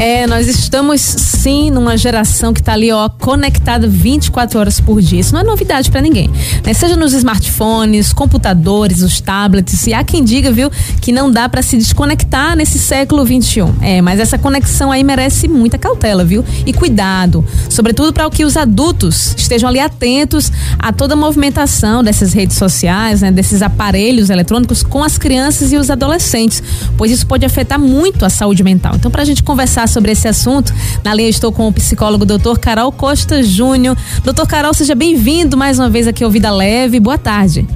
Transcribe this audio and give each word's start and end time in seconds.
É, 0.00 0.26
nós 0.26 0.46
estamos 0.46 0.98
sim 0.98 1.70
numa 1.70 1.94
geração 1.94 2.54
que 2.54 2.60
está 2.60 2.72
ali, 2.72 2.90
ó, 2.90 3.06
conectada 3.06 3.86
24 3.86 4.58
horas 4.58 4.80
por 4.80 4.98
dia. 5.02 5.20
Isso 5.20 5.34
não 5.34 5.42
é 5.42 5.44
novidade 5.44 5.90
para 5.90 6.00
ninguém. 6.00 6.30
Né? 6.64 6.72
Seja 6.72 6.96
nos 6.96 7.12
smartphones, 7.12 8.10
computadores, 8.10 9.02
os 9.02 9.20
tablets. 9.20 9.86
E 9.86 9.92
há 9.92 10.02
quem 10.02 10.24
diga, 10.24 10.50
viu, 10.50 10.70
que 11.02 11.12
não 11.12 11.30
dá 11.30 11.50
para 11.50 11.60
se 11.60 11.76
desconectar 11.76 12.56
nesse 12.56 12.78
século 12.78 13.26
21. 13.26 13.74
É, 13.82 14.00
mas 14.00 14.20
essa 14.20 14.38
conexão 14.38 14.90
aí 14.90 15.04
merece 15.04 15.46
muita 15.46 15.76
cautela, 15.76 16.24
viu? 16.24 16.42
E 16.64 16.72
cuidado. 16.72 17.44
Sobretudo 17.68 18.10
para 18.10 18.30
que 18.30 18.42
os 18.42 18.56
adultos 18.56 19.34
estejam 19.36 19.68
ali 19.68 19.80
atentos 19.80 20.50
a 20.78 20.94
toda 20.94 21.12
a 21.12 21.16
movimentação 21.16 22.02
dessas 22.02 22.32
redes 22.32 22.56
sociais, 22.56 23.20
né? 23.20 23.30
Desses 23.30 23.60
aparelhos 23.60 24.30
eletrônicos 24.30 24.82
com 24.82 25.04
as 25.04 25.18
crianças 25.18 25.72
e 25.72 25.76
os 25.76 25.90
adolescentes. 25.90 26.62
Pois 26.96 27.12
isso 27.12 27.26
pode 27.26 27.44
afetar 27.44 27.78
muito 27.78 28.24
a 28.24 28.30
saúde 28.30 28.64
mental. 28.64 28.94
Então, 28.94 29.10
para 29.10 29.20
a 29.20 29.26
gente 29.26 29.42
conversar 29.42 29.89
sobre 29.90 30.12
esse 30.12 30.28
assunto. 30.28 30.72
Na 31.04 31.12
linha 31.12 31.28
estou 31.28 31.52
com 31.52 31.68
o 31.68 31.72
psicólogo 31.72 32.24
Dr. 32.24 32.58
Carol 32.60 32.90
Costa 32.92 33.42
Júnior. 33.42 33.96
Doutor 34.24 34.46
Carol, 34.46 34.72
seja 34.72 34.94
bem-vindo 34.94 35.56
mais 35.56 35.78
uma 35.78 35.90
vez 35.90 36.06
aqui 36.06 36.24
ao 36.24 36.30
Vida 36.30 36.50
Leve. 36.50 36.98
Boa 37.00 37.18
tarde. 37.18 37.66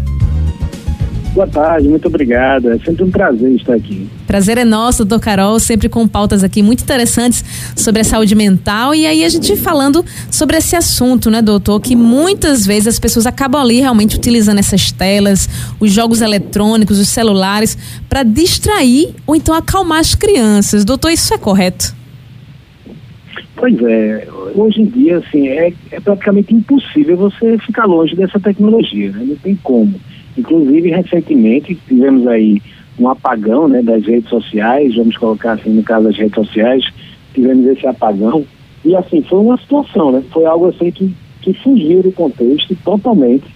Boa 1.35 1.49
tarde, 1.49 1.89
muito 1.89 2.07
obrigado. 2.07 2.71
É 2.71 2.79
sempre 2.79 3.03
um 3.03 3.11
prazer 3.11 3.51
estar 3.57 3.75
aqui. 3.75 4.09
Prazer 4.25 4.57
é 4.57 4.65
nosso, 4.65 5.05
doutor 5.05 5.25
Carol, 5.25 5.59
sempre 5.59 5.89
com 5.89 6.07
pautas 6.07 6.45
aqui 6.45 6.63
muito 6.63 6.85
interessantes 6.85 7.45
sobre 7.75 8.03
a 8.03 8.05
saúde 8.05 8.37
mental. 8.37 8.95
E 8.95 9.05
aí 9.05 9.25
a 9.25 9.29
gente 9.29 9.57
falando 9.57 10.05
sobre 10.31 10.57
esse 10.57 10.77
assunto, 10.77 11.33
né, 11.33 11.43
doutor? 11.43 11.81
Que 11.81 11.97
muitas 11.97 12.65
vezes 12.65 12.87
as 12.87 12.99
pessoas 13.01 13.27
acabam 13.27 13.61
ali 13.61 13.81
realmente 13.81 14.17
utilizando 14.17 14.59
essas 14.59 14.93
telas, 14.93 15.49
os 15.81 15.91
jogos 15.91 16.21
eletrônicos, 16.21 17.01
os 17.01 17.09
celulares, 17.09 17.77
para 18.09 18.23
distrair 18.23 19.13
ou 19.27 19.35
então 19.35 19.57
acalmar 19.57 19.99
as 19.99 20.15
crianças. 20.15 20.85
Doutor, 20.85 21.11
isso 21.11 21.35
é 21.35 21.39
correto? 21.39 22.04
Pois 23.65 23.83
é, 23.83 24.29
hoje 24.55 24.83
em 24.83 24.85
dia, 24.85 25.17
assim, 25.17 25.49
é, 25.49 25.73
é 25.91 25.99
praticamente 25.99 26.55
impossível 26.55 27.17
você 27.17 27.57
ficar 27.57 27.87
longe 27.87 28.15
dessa 28.15 28.39
tecnologia, 28.39 29.11
né? 29.11 29.25
Não 29.27 29.37
tem 29.37 29.57
como. 29.63 29.95
Inclusive, 30.37 30.91
recentemente, 30.91 31.75
tivemos 31.89 32.27
aí 32.27 32.61
um 32.99 33.09
apagão 33.09 33.67
né, 33.67 33.81
das 33.81 34.05
redes 34.05 34.29
sociais, 34.29 34.95
vamos 34.95 35.17
colocar 35.17 35.53
assim, 35.53 35.71
no 35.71 35.83
caso 35.83 36.05
das 36.05 36.17
redes 36.19 36.35
sociais, 36.35 36.85
tivemos 37.33 37.65
esse 37.69 37.87
apagão. 37.87 38.45
E 38.85 38.95
assim, 38.95 39.23
foi 39.23 39.39
uma 39.39 39.57
situação, 39.57 40.13
né? 40.13 40.23
Foi 40.31 40.45
algo 40.45 40.69
assim 40.69 40.91
que, 40.91 41.15
que 41.41 41.55
fugiu 41.55 42.03
do 42.03 42.13
contexto 42.13 42.77
totalmente. 42.85 43.47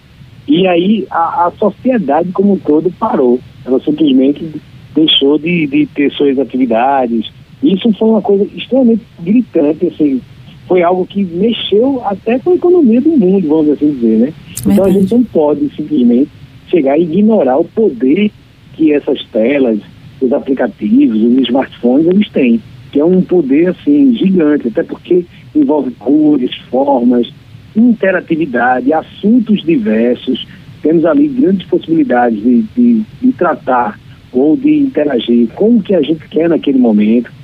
E 0.49 0.67
aí 0.67 1.07
a, 1.11 1.49
a 1.49 1.53
sociedade 1.59 2.33
como 2.33 2.55
um 2.55 2.59
todo 2.59 2.91
parou. 2.99 3.39
Ela 3.63 3.79
simplesmente 3.81 4.55
deixou 4.95 5.39
de, 5.39 5.67
de 5.67 5.85
ter 5.85 6.11
suas 6.13 6.39
atividades, 6.39 7.31
isso 7.63 7.93
foi 7.95 8.09
uma 8.09 8.23
coisa 8.23 8.47
extremamente 8.57 9.03
gritante, 9.21 9.87
assim, 9.87 10.21
foi 10.67 10.83
algo 10.83 11.07
que 11.07 11.25
mexeu 11.25 12.03
até 12.05 12.39
com 12.39 12.51
a 12.51 12.55
economia 12.55 13.01
do 13.01 13.11
mundo, 13.11 13.49
vamos 13.49 13.71
assim 13.71 13.91
dizer, 13.91 14.19
né? 14.19 14.33
Então 14.67 14.85
a 14.85 14.91
gente 14.91 15.13
não 15.13 15.25
pode 15.25 15.69
simplesmente 15.75 16.31
chegar 16.69 16.99
e 16.99 17.03
ignorar 17.03 17.59
o 17.59 17.65
poder 17.65 18.31
que 18.75 18.93
essas 18.93 19.25
telas, 19.33 19.81
os 20.21 20.33
aplicativos, 20.33 21.21
os 21.21 21.39
smartphones, 21.49 22.07
eles 22.07 22.29
têm, 22.31 22.61
que 22.93 23.01
é 23.01 23.05
um 23.05 23.23
poder, 23.23 23.71
assim, 23.71 24.15
gigante, 24.15 24.69
até 24.69 24.83
porque 24.83 25.25
envolve 25.55 25.91
cores, 25.93 26.55
formas, 26.71 27.33
interatividade, 27.75 28.93
assuntos 28.93 29.63
diversos, 29.63 30.47
temos 30.83 31.05
ali 31.05 31.29
grandes 31.29 31.67
possibilidades 31.67 32.41
de, 32.41 32.63
de, 32.77 33.03
de 33.21 33.33
tratar 33.33 33.99
ou 34.33 34.57
de 34.57 34.79
interagir 34.79 35.49
com 35.55 35.77
o 35.77 35.83
que 35.83 35.95
a 35.95 36.03
gente 36.03 36.29
quer 36.29 36.49
naquele 36.49 36.79
momento 36.79 37.38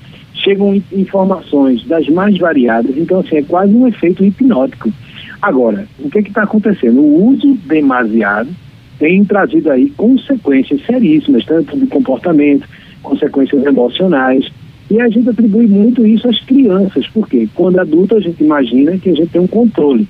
chegam 0.45 0.80
informações 0.92 1.85
das 1.86 2.07
mais 2.08 2.36
variadas, 2.36 2.96
então 2.96 3.20
assim, 3.20 3.36
é 3.36 3.42
quase 3.42 3.74
um 3.74 3.89
efeito 3.89 4.24
hipnótico. 4.24 4.92
Agora, 5.41 5.86
o 5.98 6.11
que 6.11 6.19
é 6.19 6.20
está 6.20 6.42
acontecendo? 6.42 7.01
O 7.01 7.30
uso 7.30 7.55
demasiado 7.67 8.51
tem 8.98 9.24
trazido 9.24 9.70
aí 9.70 9.91
consequências 9.91 10.85
seríssimas, 10.86 11.45
tanto 11.45 11.77
de 11.79 11.86
comportamento, 11.86 12.69
consequências 13.02 13.64
emocionais, 13.64 14.51
e 14.91 15.01
a 15.01 15.08
gente 15.08 15.29
atribui 15.29 15.67
muito 15.67 16.07
isso 16.07 16.29
às 16.29 16.39
crianças, 16.41 17.07
porque 17.08 17.48
quando 17.55 17.80
adulto 17.80 18.17
a 18.17 18.20
gente 18.20 18.45
imagina 18.45 18.96
que 18.98 19.11
a 19.11 19.14
gente 19.14 19.30
tem 19.30 19.40
um 19.40 19.46
controle. 19.46 20.07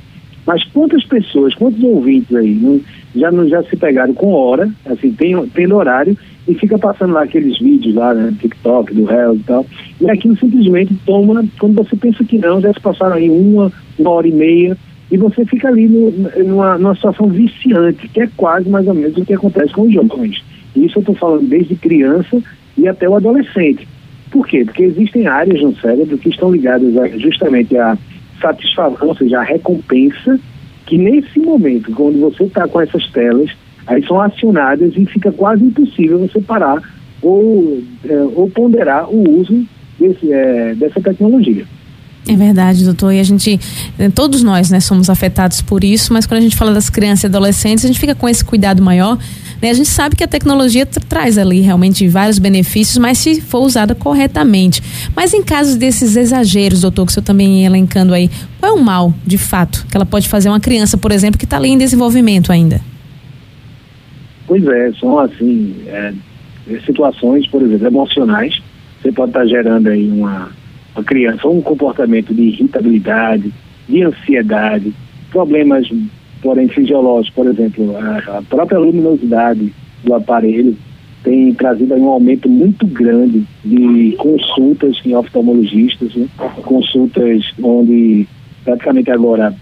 Mas 0.46 0.62
quantas 0.64 1.04
pessoas, 1.04 1.54
quantos 1.54 1.82
ouvintes 1.82 2.34
aí 2.34 2.54
não, 2.54 2.80
já, 3.14 3.30
não, 3.30 3.48
já 3.48 3.62
se 3.62 3.76
pegaram 3.76 4.12
com 4.12 4.32
hora, 4.32 4.70
assim, 4.86 5.12
tem, 5.12 5.34
tem 5.48 5.72
horário, 5.72 6.16
e 6.46 6.54
fica 6.54 6.78
passando 6.78 7.14
lá 7.14 7.22
aqueles 7.22 7.58
vídeos 7.58 7.94
lá, 7.94 8.12
né, 8.12 8.34
TikTok, 8.38 8.92
do 8.92 9.04
réu 9.04 9.34
e 9.36 9.38
tal, 9.40 9.66
e 10.00 10.10
aquilo 10.10 10.36
simplesmente 10.36 10.94
toma, 11.06 11.44
quando 11.58 11.76
você 11.76 11.96
pensa 11.96 12.22
que 12.24 12.38
não, 12.38 12.60
já 12.60 12.72
se 12.72 12.80
passaram 12.80 13.14
aí 13.14 13.30
uma, 13.30 13.72
uma 13.98 14.10
hora 14.10 14.28
e 14.28 14.32
meia, 14.32 14.76
e 15.10 15.16
você 15.16 15.44
fica 15.44 15.68
ali 15.68 15.86
no, 15.86 16.10
numa, 16.44 16.76
numa 16.76 16.94
situação 16.94 17.28
viciante, 17.28 18.08
que 18.08 18.20
é 18.20 18.28
quase 18.36 18.68
mais 18.68 18.86
ou 18.86 18.94
menos 18.94 19.16
o 19.16 19.24
que 19.24 19.34
acontece 19.34 19.72
com 19.72 19.82
os 19.82 19.92
jovens. 19.92 20.42
Isso 20.74 20.98
eu 20.98 21.00
estou 21.00 21.14
falando 21.14 21.48
desde 21.48 21.76
criança 21.76 22.42
e 22.76 22.88
até 22.88 23.08
o 23.08 23.14
adolescente. 23.14 23.86
Por 24.30 24.46
quê? 24.46 24.64
Porque 24.64 24.82
existem 24.82 25.26
áreas 25.26 25.62
no 25.62 25.76
cérebro 25.76 26.18
que 26.18 26.30
estão 26.30 26.50
ligadas 26.50 26.96
a, 26.96 27.06
justamente 27.18 27.76
à 27.76 27.96
satisfação, 28.40 29.08
ou 29.08 29.16
seja, 29.16 29.40
à 29.40 29.42
recompensa, 29.42 30.38
que 30.86 30.98
nesse 30.98 31.38
momento, 31.38 31.90
quando 31.92 32.20
você 32.20 32.44
está 32.44 32.68
com 32.68 32.80
essas 32.80 33.08
telas, 33.10 33.50
aí 33.86 34.04
são 34.06 34.20
acionadas 34.20 34.92
e 34.96 35.06
fica 35.06 35.32
quase 35.32 35.64
impossível 35.64 36.18
você 36.18 36.40
parar 36.40 36.82
ou, 37.22 37.82
é, 38.04 38.16
ou 38.34 38.48
ponderar 38.50 39.08
o 39.08 39.40
uso 39.40 39.64
desse, 39.98 40.32
é, 40.32 40.74
dessa 40.74 41.00
tecnologia. 41.00 41.64
É 42.26 42.34
verdade, 42.34 42.84
doutor. 42.84 43.12
E 43.12 43.20
a 43.20 43.22
gente, 43.22 43.60
eh, 43.98 44.08
todos 44.08 44.42
nós, 44.42 44.70
né, 44.70 44.80
somos 44.80 45.10
afetados 45.10 45.60
por 45.60 45.84
isso, 45.84 46.10
mas 46.12 46.26
quando 46.26 46.38
a 46.38 46.42
gente 46.42 46.56
fala 46.56 46.72
das 46.72 46.88
crianças 46.88 47.24
e 47.24 47.26
adolescentes, 47.26 47.84
a 47.84 47.86
gente 47.86 48.00
fica 48.00 48.14
com 48.14 48.26
esse 48.26 48.42
cuidado 48.42 48.82
maior. 48.82 49.18
Né? 49.64 49.70
A 49.70 49.74
gente 49.74 49.88
sabe 49.88 50.14
que 50.14 50.22
a 50.22 50.28
tecnologia 50.28 50.84
traz 50.84 51.38
ali 51.38 51.62
realmente 51.62 52.06
vários 52.06 52.38
benefícios, 52.38 52.98
mas 52.98 53.16
se 53.16 53.40
for 53.40 53.60
usada 53.60 53.94
corretamente. 53.94 54.82
Mas 55.16 55.32
em 55.32 55.42
casos 55.42 55.76
desses 55.76 56.16
exageros, 56.16 56.82
doutor, 56.82 57.06
que 57.06 57.12
o 57.12 57.14
senhor 57.14 57.24
também 57.24 57.64
elencando 57.64 58.12
aí, 58.12 58.28
qual 58.60 58.76
é 58.76 58.78
o 58.78 58.84
mal, 58.84 59.14
de 59.26 59.38
fato, 59.38 59.86
que 59.90 59.96
ela 59.96 60.04
pode 60.04 60.28
fazer 60.28 60.50
uma 60.50 60.60
criança, 60.60 60.98
por 60.98 61.10
exemplo, 61.10 61.38
que 61.38 61.46
está 61.46 61.56
ali 61.56 61.70
em 61.70 61.78
desenvolvimento 61.78 62.52
ainda? 62.52 62.78
Pois 64.46 64.62
é, 64.66 64.92
são 65.00 65.18
assim, 65.18 65.74
é, 65.86 66.12
situações, 66.84 67.46
por 67.46 67.62
exemplo, 67.62 67.86
emocionais. 67.86 68.60
Você 69.00 69.12
pode 69.12 69.30
estar 69.30 69.46
gerando 69.46 69.88
aí 69.88 70.10
uma, 70.10 70.50
uma 70.94 71.02
criança 71.02 71.48
um 71.48 71.62
comportamento 71.62 72.34
de 72.34 72.42
irritabilidade, 72.42 73.50
de 73.88 74.02
ansiedade, 74.02 74.92
problemas, 75.30 75.88
porém, 76.44 76.68
fisiológicos, 76.68 77.34
por 77.34 77.46
exemplo, 77.46 77.96
a, 77.96 78.38
a 78.38 78.42
própria 78.42 78.78
luminosidade 78.78 79.72
do 80.04 80.14
aparelho 80.14 80.76
tem 81.24 81.54
trazido 81.54 81.94
um 81.94 82.10
aumento 82.10 82.50
muito 82.50 82.86
grande 82.86 83.44
de 83.64 84.14
consultas 84.18 85.00
em 85.06 85.14
oftalmologistas, 85.16 86.14
né? 86.14 86.28
consultas 86.62 87.50
onde 87.62 88.28
praticamente 88.62 89.10
agora, 89.10 89.54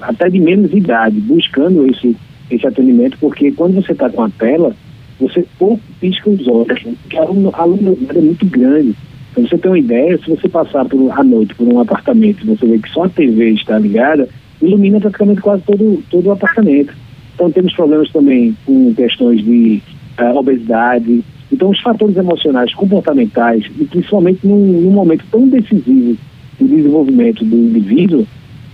até 0.00 0.28
de 0.28 0.40
menos 0.40 0.72
idade, 0.72 1.20
buscando 1.20 1.86
esse 1.86 2.16
esse 2.50 2.66
atendimento, 2.66 3.16
porque 3.18 3.50
quando 3.52 3.74
você 3.74 3.92
está 3.92 4.10
com 4.10 4.22
a 4.22 4.28
tela, 4.28 4.76
você 5.18 5.46
pouco 5.58 5.80
pisca 5.98 6.28
os 6.28 6.46
olhos, 6.46 6.84
né? 6.84 6.94
porque 7.02 7.16
a 7.16 7.64
luminosidade 7.64 8.18
é 8.18 8.22
muito 8.22 8.46
grande. 8.46 8.94
Para 9.32 9.42
você 9.44 9.58
ter 9.58 9.68
uma 9.68 9.78
ideia, 9.78 10.18
se 10.18 10.28
você 10.28 10.48
passar 10.48 10.84
por, 10.84 11.10
à 11.10 11.24
noite 11.24 11.54
por 11.54 11.66
um 11.66 11.80
apartamento 11.80 12.44
e 12.44 12.46
você 12.46 12.66
vê 12.66 12.78
que 12.78 12.90
só 12.90 13.04
a 13.04 13.08
TV 13.08 13.50
está 13.50 13.78
ligada, 13.78 14.28
ilumina 14.60 15.00
praticamente 15.00 15.40
quase 15.40 15.62
todo, 15.62 16.02
todo 16.10 16.26
o 16.26 16.32
apartamento. 16.32 16.94
Então 17.34 17.50
temos 17.50 17.74
problemas 17.74 18.10
também 18.12 18.56
com 18.64 18.94
questões 18.94 19.44
de 19.44 19.82
uh, 20.18 20.36
obesidade. 20.36 21.24
Então 21.52 21.70
os 21.70 21.80
fatores 21.80 22.16
emocionais, 22.16 22.72
comportamentais, 22.74 23.64
e 23.78 23.84
principalmente 23.84 24.46
num, 24.46 24.82
num 24.82 24.90
momento 24.90 25.24
tão 25.30 25.48
decisivo 25.48 26.16
do 26.58 26.68
desenvolvimento 26.68 27.44
do 27.44 27.56
indivíduo, 27.56 28.26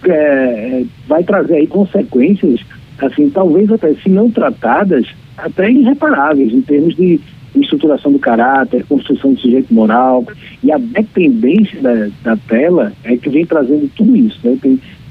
é, 0.04 0.84
vai 1.06 1.22
trazer 1.22 1.56
aí 1.56 1.66
consequências 1.66 2.60
assim, 3.06 3.30
talvez 3.30 3.70
até, 3.72 3.94
se 3.94 4.08
não 4.08 4.30
tratadas, 4.30 5.06
até 5.36 5.70
irreparáveis 5.70 6.52
em 6.52 6.60
termos 6.60 6.94
de 6.94 7.20
estruturação 7.54 8.12
do 8.12 8.18
caráter, 8.18 8.84
construção 8.86 9.32
do 9.32 9.40
sujeito 9.40 9.72
moral, 9.72 10.24
e 10.62 10.70
a 10.70 10.78
dependência 10.78 11.80
da, 11.80 12.08
da 12.22 12.36
tela 12.36 12.92
é 13.04 13.16
que 13.16 13.28
vem 13.28 13.44
trazendo 13.44 13.90
tudo 13.96 14.16
isso, 14.16 14.38
né? 14.44 14.58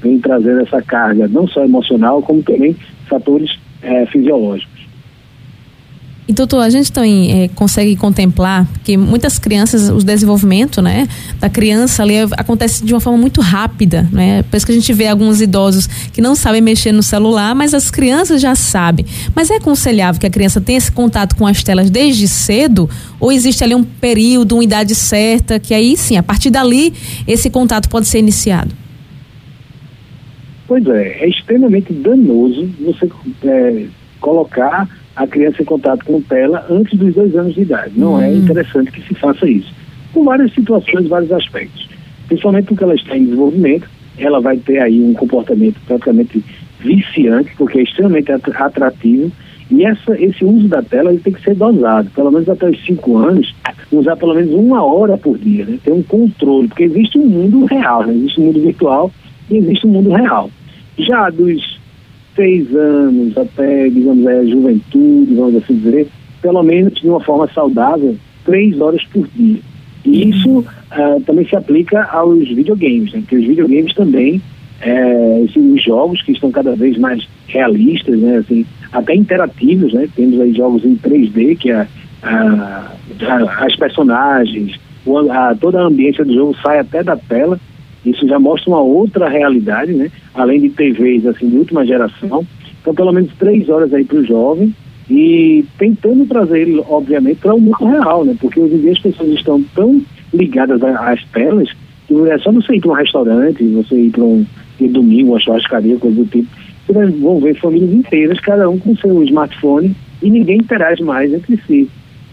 Vem 0.00 0.18
trazendo 0.18 0.60
essa 0.60 0.80
carga, 0.80 1.28
não 1.28 1.46
só 1.46 1.62
emocional, 1.64 2.22
como 2.22 2.42
também 2.42 2.74
fatores 3.06 3.58
é, 3.82 4.06
fisiológicos. 4.06 4.79
E 6.30 6.32
doutor, 6.32 6.60
a 6.60 6.70
gente 6.70 6.92
também 6.92 7.42
é, 7.42 7.48
consegue 7.48 7.96
contemplar 7.96 8.64
que 8.84 8.96
muitas 8.96 9.36
crianças, 9.36 9.88
o 9.88 9.98
desenvolvimento, 9.98 10.80
né, 10.80 11.08
da 11.40 11.50
criança 11.50 12.04
ali 12.04 12.18
acontece 12.36 12.84
de 12.84 12.94
uma 12.94 13.00
forma 13.00 13.18
muito 13.18 13.40
rápida, 13.40 14.08
né? 14.12 14.44
Por 14.44 14.56
isso 14.56 14.64
que 14.64 14.70
a 14.70 14.74
gente 14.76 14.92
vê 14.92 15.08
alguns 15.08 15.40
idosos 15.40 15.88
que 16.12 16.20
não 16.20 16.36
sabem 16.36 16.60
mexer 16.60 16.92
no 16.92 17.02
celular, 17.02 17.52
mas 17.52 17.74
as 17.74 17.90
crianças 17.90 18.40
já 18.40 18.54
sabem. 18.54 19.04
Mas 19.34 19.50
é 19.50 19.56
aconselhável 19.56 20.20
que 20.20 20.26
a 20.28 20.30
criança 20.30 20.60
tenha 20.60 20.78
esse 20.78 20.92
contato 20.92 21.34
com 21.34 21.48
as 21.48 21.64
telas 21.64 21.90
desde 21.90 22.28
cedo? 22.28 22.88
Ou 23.18 23.32
existe 23.32 23.64
ali 23.64 23.74
um 23.74 23.82
período, 23.82 24.54
uma 24.54 24.62
idade 24.62 24.94
certa, 24.94 25.58
que 25.58 25.74
aí 25.74 25.96
sim, 25.96 26.16
a 26.16 26.22
partir 26.22 26.50
dali, 26.50 26.94
esse 27.26 27.50
contato 27.50 27.88
pode 27.88 28.06
ser 28.06 28.20
iniciado? 28.20 28.72
Pois 30.68 30.86
é, 30.86 31.24
é 31.24 31.28
extremamente 31.28 31.92
danoso 31.92 32.70
você 32.78 33.10
é, 33.42 33.86
colocar 34.20 34.99
a 35.20 35.26
criança 35.26 35.60
em 35.60 35.66
contato 35.66 36.02
com 36.06 36.22
tela 36.22 36.64
antes 36.70 36.98
dos 36.98 37.14
dois 37.14 37.36
anos 37.36 37.54
de 37.54 37.60
idade. 37.60 37.92
Não 37.94 38.18
é 38.18 38.26
hum. 38.26 38.32
é 38.32 38.34
interessante 38.36 38.90
que 38.90 39.06
se 39.06 39.14
faça 39.14 39.46
isso. 39.46 39.70
Por 40.14 40.24
várias 40.24 40.50
situações, 40.54 41.06
vários 41.08 41.30
aspectos. 41.30 41.86
Principalmente 42.26 42.68
porque 42.68 42.82
ela 42.82 42.94
está 42.94 43.18
em 43.18 43.24
desenvolvimento, 43.24 43.86
ela 44.16 44.40
vai 44.40 44.56
ter 44.56 44.78
aí 44.78 44.98
um 44.98 45.12
comportamento 45.12 45.76
praticamente 45.86 46.42
viciante, 46.80 47.50
porque 47.58 47.80
é 47.80 47.82
extremamente 47.82 48.32
atrativo. 48.32 49.30
E 49.70 49.84
essa, 49.84 50.18
esse 50.18 50.42
uso 50.42 50.66
da 50.68 50.82
tela 50.82 51.10
ele 51.10 51.20
tem 51.20 51.34
que 51.34 51.42
ser 51.42 51.54
dosado, 51.54 52.10
pelo 52.10 52.32
menos 52.32 52.48
até 52.48 52.70
os 52.70 52.82
5 52.86 53.16
anos, 53.18 53.54
usar 53.92 54.16
pelo 54.16 54.34
menos 54.34 54.54
uma 54.54 54.82
hora 54.82 55.18
por 55.18 55.36
dia, 55.36 55.66
né? 55.66 55.78
ter 55.84 55.92
um 55.92 56.02
controle, 56.02 56.66
porque 56.66 56.84
existe 56.84 57.18
um 57.18 57.26
mundo 57.26 57.66
real, 57.66 58.06
né? 58.06 58.14
existe 58.14 58.40
um 58.40 58.44
mundo 58.44 58.60
virtual 58.62 59.12
e 59.50 59.58
existe 59.58 59.86
um 59.86 59.90
mundo 59.90 60.10
real. 60.10 60.50
Já 60.98 61.28
dos 61.28 61.79
seis 62.34 62.74
anos 62.74 63.36
até, 63.36 63.88
digamos, 63.88 64.26
a 64.26 64.44
juventude, 64.44 65.34
vamos 65.34 65.56
assim 65.56 65.76
dizer, 65.76 66.08
pelo 66.40 66.62
menos 66.62 66.94
de 66.94 67.08
uma 67.08 67.20
forma 67.20 67.48
saudável, 67.52 68.16
três 68.44 68.80
horas 68.80 69.04
por 69.04 69.26
dia. 69.28 69.60
E 70.04 70.30
isso 70.30 70.60
uh, 70.60 71.20
também 71.26 71.46
se 71.46 71.56
aplica 71.56 72.04
aos 72.04 72.48
videogames, 72.48 73.12
né? 73.12 73.20
porque 73.20 73.36
os 73.36 73.46
videogames 73.46 73.94
também, 73.94 74.40
é, 74.80 75.44
os 75.44 75.82
jogos 75.82 76.22
que 76.22 76.32
estão 76.32 76.50
cada 76.50 76.74
vez 76.74 76.96
mais 76.96 77.28
realistas, 77.46 78.18
né? 78.18 78.38
assim, 78.38 78.64
até 78.92 79.14
interativos, 79.14 79.92
né? 79.92 80.08
temos 80.16 80.40
aí 80.40 80.54
jogos 80.54 80.84
em 80.84 80.96
3D, 80.96 81.58
que 81.58 81.70
é, 81.70 81.86
a, 82.22 82.92
a, 83.28 83.66
as 83.66 83.76
personagens, 83.76 84.80
a, 85.30 85.54
toda 85.54 85.80
a 85.80 85.86
ambiência 85.86 86.24
do 86.24 86.34
jogo 86.34 86.56
sai 86.62 86.78
até 86.78 87.02
da 87.02 87.16
tela, 87.16 87.60
isso 88.04 88.26
já 88.26 88.38
mostra 88.38 88.70
uma 88.70 88.80
outra 88.80 89.28
realidade, 89.28 89.92
né? 89.92 90.10
Além 90.34 90.60
de 90.60 90.70
TVs 90.70 91.26
assim 91.26 91.48
de 91.48 91.56
última 91.56 91.84
geração. 91.84 92.46
Então, 92.80 92.94
pelo 92.94 93.12
menos 93.12 93.30
três 93.38 93.68
horas 93.68 93.92
aí 93.92 94.04
para 94.04 94.18
o 94.18 94.24
jovem 94.24 94.74
e 95.08 95.64
tentando 95.78 96.24
trazer 96.26 96.60
ele, 96.60 96.82
obviamente, 96.88 97.40
para 97.40 97.54
o 97.54 97.60
mundo 97.60 97.84
real, 97.84 98.24
né? 98.24 98.34
Porque 98.40 98.60
hoje 98.60 98.76
em 98.76 98.80
dia 98.80 98.92
as 98.92 98.98
pessoas 98.98 99.30
estão 99.30 99.62
tão 99.74 100.00
ligadas 100.32 100.82
às 100.82 101.22
telas 101.26 101.68
que 102.06 102.30
é 102.30 102.38
só 102.38 102.50
você 102.50 102.74
ir 102.74 102.80
para 102.80 102.90
um 102.90 102.94
restaurante, 102.94 103.64
você 103.64 103.94
ir 103.94 104.10
para 104.10 104.24
um 104.24 104.44
domingo, 104.80 105.30
uma 105.30 105.40
churrascaria, 105.40 105.96
coisa 105.96 106.16
do 106.16 106.26
tipo. 106.26 106.48
Você 106.86 106.92
vai, 106.92 107.06
vão 107.06 107.38
ver 107.38 107.54
famílias 107.60 107.92
inteiras, 107.92 108.40
cada 108.40 108.68
um 108.68 108.78
com 108.78 108.96
seu 108.96 109.22
smartphone 109.24 109.94
e 110.22 110.30
ninguém 110.30 110.58
interage 110.58 111.02
mais 111.02 111.32
entre 111.32 111.56
si. 111.66 111.88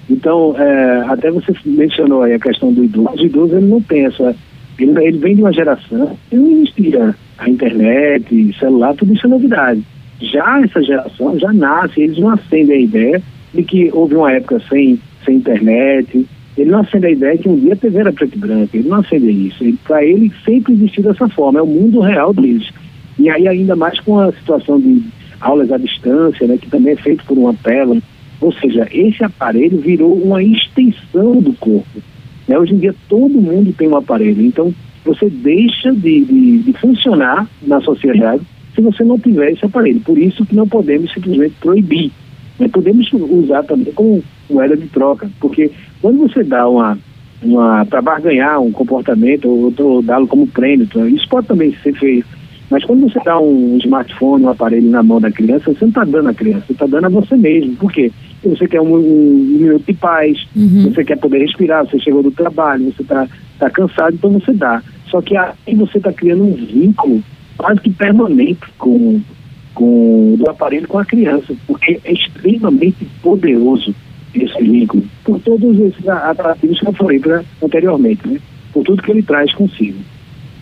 Então, 0.09 0.55
é, 0.57 1.03
até 1.07 1.29
você 1.29 1.53
mencionou 1.65 2.23
aí 2.23 2.33
a 2.33 2.39
questão 2.39 2.71
do 2.71 2.83
idoso. 2.83 3.21
O 3.21 3.25
idoso 3.25 3.55
ele 3.55 3.67
não 3.67 3.81
tem 3.81 4.05
essa 4.05 4.35
ele, 4.83 5.05
ele 5.05 5.17
vem 5.17 5.35
de 5.35 5.41
uma 5.41 5.53
geração 5.53 6.17
que 6.29 6.35
não 6.35 6.51
existia 6.51 7.15
a 7.37 7.49
internet, 7.49 8.55
celular, 8.59 8.95
tudo 8.95 9.13
isso 9.13 9.25
é 9.25 9.29
novidade. 9.29 9.83
Já 10.19 10.61
essa 10.61 10.81
geração 10.81 11.37
já 11.39 11.53
nasce, 11.53 12.01
eles 12.01 12.17
não 12.17 12.29
acendem 12.29 12.77
a 12.77 12.81
ideia 12.81 13.21
de 13.53 13.63
que 13.63 13.89
houve 13.93 14.15
uma 14.15 14.31
época 14.31 14.61
sem, 14.67 14.99
sem 15.23 15.37
internet, 15.37 16.25
ele 16.57 16.71
não 16.71 16.79
acende 16.79 17.05
a 17.05 17.11
ideia 17.11 17.37
que 17.37 17.47
um 17.47 17.55
dia 17.55 17.73
a 17.73 17.75
TV 17.75 17.99
era 17.99 18.11
preto 18.11 18.35
e 18.35 18.39
branco, 18.39 18.75
ele 18.75 18.89
não 18.89 18.97
acende 18.97 19.29
isso. 19.29 19.63
Para 19.83 20.03
ele 20.03 20.31
sempre 20.43 20.73
existiu 20.73 21.03
dessa 21.03 21.29
forma, 21.29 21.59
é 21.59 21.61
o 21.61 21.67
mundo 21.67 21.99
real 21.99 22.33
deles. 22.33 22.69
E 23.19 23.29
aí 23.29 23.47
ainda 23.47 23.75
mais 23.75 23.99
com 23.99 24.19
a 24.19 24.31
situação 24.31 24.79
de 24.79 25.03
aulas 25.39 25.71
à 25.71 25.77
distância, 25.77 26.47
né, 26.47 26.57
que 26.57 26.69
também 26.69 26.93
é 26.93 26.97
feito 26.97 27.23
por 27.25 27.37
uma 27.37 27.53
tela, 27.53 27.97
ou 28.41 28.51
seja, 28.53 28.87
esse 28.91 29.23
aparelho 29.23 29.79
virou 29.79 30.13
uma 30.13 30.41
extensão 30.41 31.39
do 31.39 31.53
corpo. 31.53 32.01
Né? 32.47 32.57
Hoje 32.57 32.73
em 32.73 32.77
dia 32.77 32.95
todo 33.07 33.41
mundo 33.41 33.73
tem 33.73 33.87
um 33.87 33.97
aparelho, 33.97 34.41
então 34.41 34.73
você 35.05 35.29
deixa 35.29 35.91
de, 35.91 36.25
de, 36.25 36.57
de, 36.59 36.73
funcionar 36.73 37.47
na 37.61 37.79
sociedade 37.81 38.41
se 38.75 38.81
você 38.81 39.03
não 39.03 39.17
tiver 39.17 39.51
esse 39.51 39.65
aparelho. 39.65 39.99
Por 40.01 40.17
isso 40.17 40.45
que 40.45 40.55
não 40.55 40.67
podemos 40.67 41.11
simplesmente 41.13 41.55
proibir. 41.59 42.11
Né? 42.59 42.67
Podemos 42.67 43.11
usar 43.13 43.63
também 43.63 43.93
como 43.93 44.23
moeda 44.49 44.75
de 44.75 44.87
troca, 44.87 45.29
porque 45.39 45.71
quando 46.01 46.19
você 46.19 46.43
dá 46.43 46.67
uma, 46.67 46.97
para 47.89 48.01
barganhar 48.01 48.59
um 48.61 48.71
comportamento 48.71 49.47
ou, 49.47 49.73
ou 49.77 50.01
dá-lo 50.01 50.27
como 50.27 50.47
prêmio, 50.47 50.87
isso 51.07 51.27
pode 51.29 51.47
também 51.47 51.75
ser 51.83 51.93
feito 51.93 52.37
mas 52.69 52.83
quando 52.83 53.09
você 53.09 53.19
dá 53.23 53.39
um 53.39 53.77
smartphone, 53.77 54.43
um 54.43 54.49
aparelho 54.49 54.89
na 54.89 55.01
mão 55.01 55.21
da 55.21 55.31
criança, 55.31 55.71
você 55.71 55.85
não 55.85 55.89
está 55.89 56.03
dando 56.03 56.29
a 56.29 56.33
criança, 56.33 56.65
você 56.67 56.73
está 56.73 56.85
dando 56.85 57.05
a 57.05 57.09
você 57.09 57.35
mesmo. 57.37 57.75
Por 57.77 57.91
quê? 57.91 58.11
Você 58.43 58.67
quer 58.67 58.81
um, 58.81 58.95
um, 58.95 59.57
minuto 59.59 59.83
de 59.85 59.93
paz, 59.93 60.47
uhum. 60.55 60.91
você 60.91 61.03
quer 61.03 61.17
poder 61.17 61.39
respirar, 61.39 61.85
você 61.85 61.99
chegou 61.99 62.21
do 62.21 62.31
trabalho, 62.31 62.91
você 62.91 63.01
está 63.01 63.27
tá 63.59 63.69
cansado, 63.69 64.15
então 64.15 64.31
você 64.31 64.53
dá. 64.53 64.81
Só 65.09 65.21
que 65.21 65.35
aí 65.35 65.75
você 65.75 65.97
está 65.97 66.13
criando 66.13 66.43
um 66.43 66.53
vínculo 66.53 67.23
quase 67.57 67.81
que 67.81 67.89
permanente 67.89 68.61
com, 68.77 69.19
com 69.73 70.35
do 70.37 70.49
aparelho 70.49 70.87
com 70.87 70.99
a 70.99 71.05
criança, 71.05 71.55
porque 71.65 71.99
é 72.03 72.13
extremamente 72.13 73.05
poderoso 73.21 73.93
esse 74.35 74.61
vínculo, 74.61 75.03
por 75.23 75.39
todos 75.39 75.79
esses 75.79 76.07
atrativos 76.07 76.79
que 76.79 76.87
eu 76.87 76.93
falei 76.93 77.19
pra, 77.19 77.43
anteriormente, 77.63 78.27
né? 78.27 78.39
por 78.71 78.83
tudo 78.83 79.01
que 79.01 79.11
ele 79.11 79.23
traz 79.23 79.51
consigo. 79.53 79.97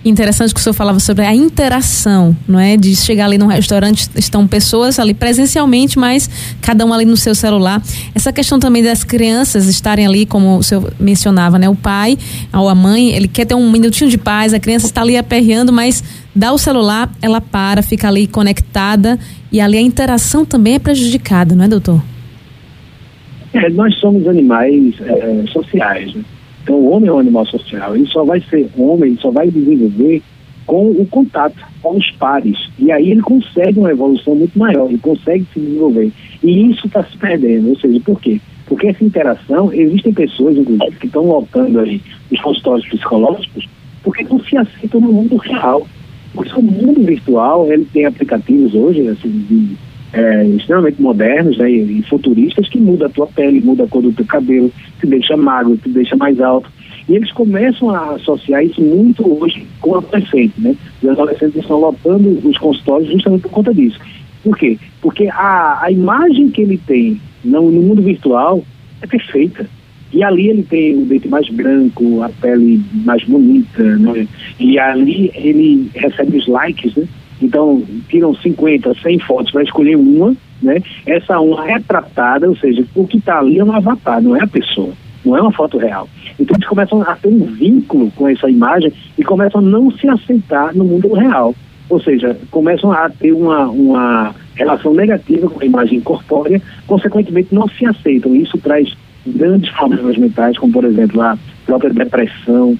Interessante 0.05 0.53
que 0.53 0.59
o 0.59 0.63
senhor 0.63 0.75
falava 0.75 0.99
sobre 0.99 1.25
a 1.25 1.33
interação, 1.33 2.37
não 2.47 2.59
é? 2.59 2.77
De 2.77 2.95
chegar 2.95 3.25
ali 3.25 3.39
num 3.39 3.47
restaurante, 3.47 4.07
estão 4.15 4.47
pessoas 4.47 4.99
ali 4.99 5.15
presencialmente, 5.15 5.97
mas 5.97 6.29
cada 6.61 6.85
um 6.85 6.93
ali 6.93 7.05
no 7.05 7.17
seu 7.17 7.33
celular. 7.33 7.81
Essa 8.13 8.31
questão 8.31 8.59
também 8.59 8.83
das 8.83 9.03
crianças 9.03 9.65
estarem 9.65 10.05
ali, 10.05 10.27
como 10.27 10.57
o 10.57 10.63
senhor 10.63 10.93
mencionava, 10.99 11.57
né? 11.57 11.67
O 11.67 11.75
pai 11.75 12.19
ou 12.53 12.69
a 12.69 12.75
mãe, 12.75 13.15
ele 13.15 13.27
quer 13.27 13.45
ter 13.45 13.55
um 13.55 13.71
minutinho 13.71 14.07
de 14.07 14.17
paz, 14.19 14.53
a 14.53 14.59
criança 14.59 14.85
está 14.85 15.01
ali 15.01 15.17
aperreando, 15.17 15.73
mas 15.73 16.03
dá 16.35 16.53
o 16.53 16.57
celular, 16.59 17.11
ela 17.19 17.41
para, 17.41 17.81
fica 17.81 18.07
ali 18.07 18.27
conectada 18.27 19.17
e 19.51 19.59
ali 19.59 19.75
a 19.75 19.81
interação 19.81 20.45
também 20.45 20.75
é 20.75 20.79
prejudicada, 20.79 21.55
não 21.55 21.65
é, 21.65 21.67
doutor? 21.67 21.99
É, 23.55 23.69
nós 23.71 23.97
somos 23.99 24.27
animais 24.27 24.93
é, 25.01 25.47
sociais, 25.51 26.13
né? 26.13 26.21
Então, 26.65 26.77
o 26.77 26.89
homem 26.89 27.11
é 27.11 27.13
um 27.13 27.19
animal 27.19 27.45
social. 27.45 27.95
Ele 27.95 28.07
só 28.07 28.23
vai 28.23 28.41
ser 28.41 28.67
homem, 28.75 29.11
ele 29.11 29.21
só 29.21 29.29
vai 29.29 29.51
desenvolver 29.51 30.23
com 30.65 30.89
o 30.89 31.05
contato 31.05 31.55
com 31.79 31.95
os 31.95 32.09
pares. 32.13 32.57
E 32.79 32.91
aí 32.91 33.11
ele 33.11 33.21
consegue 33.21 33.77
uma 33.77 33.91
evolução 33.91 34.33
muito 34.33 34.57
maior, 34.57 34.89
ele 34.89 34.97
consegue 34.97 35.45
se 35.53 35.59
desenvolver. 35.59 36.11
E 36.43 36.71
isso 36.71 36.87
está 36.87 37.03
se 37.03 37.15
perdendo. 37.19 37.69
Ou 37.69 37.79
seja, 37.79 37.99
por 37.99 38.19
quê? 38.19 38.41
Porque 38.65 38.87
essa 38.87 39.05
interação, 39.05 39.71
existem 39.71 40.11
pessoas, 40.11 40.57
inclusive, 40.57 40.97
que 40.97 41.05
estão 41.05 41.27
lotando 41.27 41.81
aí 41.81 42.01
os 42.31 42.41
consultórios 42.41 42.87
psicológicos 42.87 43.67
porque 44.01 44.23
não 44.23 44.39
se 44.39 44.57
aceitam 44.57 45.01
no 45.01 45.13
mundo 45.13 45.37
real. 45.37 45.85
Porque 46.33 46.59
o 46.59 46.63
mundo 46.63 47.03
virtual, 47.03 47.71
ele 47.71 47.85
tem 47.85 48.05
aplicativos 48.05 48.73
hoje, 48.73 49.07
assim, 49.07 49.29
de 49.29 49.77
é, 50.15 50.45
extremamente 50.45 51.01
modernos 51.01 51.57
né, 51.57 51.69
e, 51.69 52.01
futuristas 52.03 52.69
que 52.69 52.79
muda 52.79 53.07
a 53.07 53.09
tua 53.09 53.27
pele, 53.27 53.59
muda 53.59 53.83
a 53.83 53.87
cor 53.87 54.01
do 54.01 54.13
teu 54.13 54.25
cabelo, 54.25 54.71
te 54.99 55.05
deixa 55.05 55.35
magro, 55.35 55.77
te 55.77 55.89
deixa 55.89 56.15
mais 56.15 56.39
alto. 56.39 56.71
E 57.07 57.15
eles 57.15 57.31
começam 57.33 57.89
a 57.89 58.15
associar 58.15 58.63
isso 58.63 58.81
muito 58.81 59.27
hoje 59.27 59.67
com 59.81 59.91
o 59.91 59.97
adolescente, 59.97 60.53
né? 60.57 60.75
Os 61.03 61.09
adolescentes 61.09 61.57
estão 61.57 61.79
lotando 61.79 62.39
os 62.43 62.57
consultórios 62.57 63.11
justamente 63.11 63.41
por 63.41 63.51
conta 63.51 63.73
disso. 63.73 63.99
Por 64.41 64.57
quê? 64.57 64.79
Porque 65.01 65.27
a, 65.27 65.83
a 65.83 65.91
imagem 65.91 66.49
que 66.49 66.61
ele 66.61 66.77
tem 66.77 67.19
no, 67.43 67.69
no 67.69 67.81
mundo 67.81 68.01
virtual 68.01 68.63
é 69.01 69.07
perfeita. 69.07 69.67
E 70.13 70.23
ali 70.23 70.47
ele 70.47 70.63
tem 70.63 70.97
o 70.97 71.05
dente 71.05 71.27
mais 71.27 71.47
branco, 71.49 72.23
a 72.23 72.29
pele 72.29 72.81
mais 73.03 73.23
bonita, 73.25 73.83
né? 73.83 74.25
E 74.59 74.79
ali 74.79 75.29
ele 75.35 75.89
recebe 75.93 76.37
os 76.37 76.47
likes, 76.47 76.95
né? 76.95 77.05
Então, 77.41 77.83
tiram 78.09 78.33
50, 78.33 78.93
100 79.01 79.19
fotos 79.19 79.51
para 79.51 79.63
escolher 79.63 79.95
uma, 79.95 80.35
né? 80.61 80.81
Essa 81.05 81.39
uma 81.39 81.69
é 81.69 81.79
tratada, 81.79 82.47
ou 82.47 82.55
seja, 82.55 82.85
o 82.95 83.05
que 83.05 83.17
está 83.17 83.39
ali 83.39 83.59
é 83.59 83.63
um 83.63 83.71
avatar, 83.71 84.21
não 84.21 84.35
é 84.35 84.43
a 84.43 84.47
pessoa, 84.47 84.93
não 85.25 85.35
é 85.35 85.41
uma 85.41 85.51
foto 85.51 85.77
real. 85.77 86.07
Então, 86.39 86.55
eles 86.55 86.67
começam 86.67 87.01
a 87.01 87.15
ter 87.15 87.27
um 87.27 87.45
vínculo 87.45 88.11
com 88.15 88.27
essa 88.27 88.49
imagem 88.49 88.91
e 89.17 89.23
começam 89.23 89.59
a 89.59 89.63
não 89.63 89.91
se 89.91 90.07
aceitar 90.07 90.73
no 90.73 90.85
mundo 90.85 91.13
real. 91.13 91.53
Ou 91.89 92.01
seja, 92.01 92.35
começam 92.49 92.91
a 92.91 93.09
ter 93.09 93.31
uma, 93.31 93.67
uma 93.67 94.33
relação 94.55 94.93
negativa 94.93 95.49
com 95.49 95.61
a 95.61 95.65
imagem 95.65 95.99
corpórea, 96.01 96.61
consequentemente 96.87 97.53
não 97.53 97.67
se 97.67 97.85
aceitam. 97.85 98.35
Isso 98.35 98.57
traz 98.57 98.95
grandes 99.25 99.69
problemas 99.71 100.17
mentais, 100.17 100.57
como, 100.57 100.73
por 100.73 100.83
exemplo, 100.85 101.21
a 101.21 101.37
própria 101.65 101.93
depressão, 101.93 102.77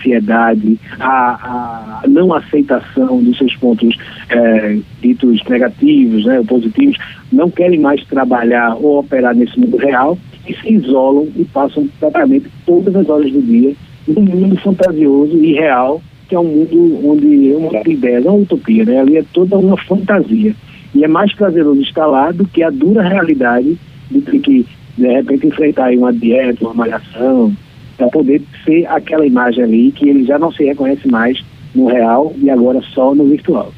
ansiedade, 0.00 0.78
a, 0.98 2.00
a 2.02 2.08
não 2.08 2.32
aceitação 2.32 3.22
dos 3.22 3.36
seus 3.38 3.54
pontos 3.56 3.96
é, 4.28 4.78
ditos 5.00 5.42
negativos, 5.48 6.24
né, 6.24 6.42
positivos, 6.46 6.96
não 7.32 7.50
querem 7.50 7.78
mais 7.78 8.04
trabalhar 8.06 8.74
ou 8.76 8.98
operar 8.98 9.34
nesse 9.34 9.58
mundo 9.58 9.76
real 9.76 10.18
e 10.48 10.54
se 10.54 10.72
isolam 10.72 11.28
e 11.36 11.44
passam 11.44 11.88
praticamente 11.98 12.46
todas 12.64 12.94
as 12.96 13.08
horas 13.08 13.30
do 13.30 13.42
dia 13.42 13.74
num 14.08 14.22
mundo 14.22 14.56
fantasioso 14.56 15.36
e 15.36 15.52
real, 15.52 16.02
que 16.28 16.34
é 16.34 16.40
um 16.40 16.44
mundo 16.44 17.08
onde 17.08 17.52
é 17.52 17.56
uma 17.56 17.70
ideia, 17.86 18.16
é 18.16 18.20
uma 18.20 18.34
utopia, 18.34 18.84
né? 18.84 19.00
ali 19.00 19.18
é 19.18 19.24
toda 19.32 19.56
uma 19.56 19.76
fantasia. 19.76 20.54
E 20.94 21.04
é 21.04 21.08
mais 21.08 21.32
prazeroso 21.34 21.80
estar 21.82 22.06
lá 22.06 22.32
do 22.32 22.44
que 22.46 22.62
a 22.62 22.70
dura 22.70 23.02
realidade 23.02 23.78
de 24.10 24.20
ter 24.22 24.40
que, 24.40 24.66
de 24.98 25.06
repente, 25.06 25.46
enfrentar 25.46 25.92
uma 25.92 26.12
dieta, 26.12 26.64
uma 26.64 26.74
malhação, 26.74 27.54
para 28.00 28.08
poder 28.08 28.42
ser 28.64 28.86
aquela 28.86 29.26
imagem 29.26 29.62
ali 29.62 29.92
que 29.92 30.08
ele 30.08 30.24
já 30.24 30.38
não 30.38 30.50
se 30.50 30.64
reconhece 30.64 31.06
mais 31.06 31.38
no 31.74 31.86
real 31.86 32.32
e 32.38 32.48
agora 32.48 32.80
só 32.94 33.14
no 33.14 33.26
virtual. 33.26 33.70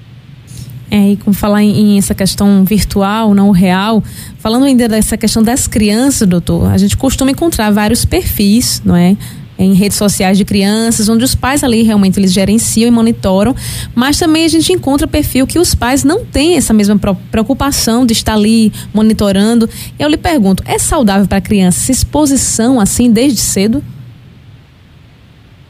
É, 0.89 1.13
e 1.13 1.17
com 1.17 1.33
falar 1.33 1.63
em, 1.65 1.95
em, 1.95 1.99
essa 1.99 2.15
questão 2.15 2.65
virtual, 2.65 3.35
não 3.35 3.51
real, 3.51 4.03
falando 4.39 4.67
ainda 4.67 4.89
dessa 4.89 5.17
questão 5.17 5.43
das 5.43 5.67
crianças, 5.67 6.29
doutor, 6.29 6.71
a 6.71 6.79
gente 6.79 6.97
costuma 6.97 7.31
encontrar 7.31 7.71
vários 7.73 8.05
perfis, 8.05 8.81
não 8.85 8.95
é? 8.95 9.17
Em 9.59 9.75
redes 9.75 9.97
sociais 9.97 10.39
de 10.39 10.45
crianças, 10.45 11.09
onde 11.09 11.25
os 11.25 11.35
pais 11.35 11.65
ali 11.65 11.83
realmente 11.83 12.21
eles 12.21 12.33
gerenciam 12.33 12.87
e 12.87 12.91
monitoram, 12.91 13.57
mas 13.95 14.19
também 14.19 14.45
a 14.45 14.49
gente 14.49 14.73
encontra 14.73 15.07
perfil 15.07 15.47
que 15.47 15.59
os 15.59 15.75
pais 15.75 16.05
não 16.05 16.25
têm 16.25 16.57
essa 16.57 16.73
mesma 16.73 16.99
preocupação 17.31 18.07
de 18.07 18.13
estar 18.13 18.35
ali 18.35 18.73
monitorando. 18.95 19.69
Eu 19.99 20.09
lhe 20.09 20.17
pergunto, 20.17 20.63
é 20.67 20.79
saudável 20.79 21.27
para 21.27 21.39
a 21.39 21.41
criança 21.41 21.81
essa 21.81 21.93
exposição 21.93 22.79
assim 22.79 23.11
desde 23.11 23.41
cedo? 23.41 23.83